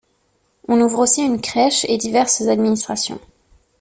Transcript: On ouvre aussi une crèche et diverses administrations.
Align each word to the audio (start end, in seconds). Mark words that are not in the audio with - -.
On 0.67 0.81
ouvre 0.81 0.97
aussi 0.97 1.21
une 1.21 1.39
crèche 1.41 1.85
et 1.85 1.95
diverses 1.97 2.41
administrations. 2.41 3.19